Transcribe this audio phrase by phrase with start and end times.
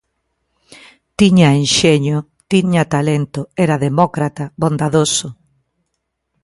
[1.19, 2.17] Tiña enxeño,
[2.51, 5.27] tiña talento, era demócrata, bondadoso.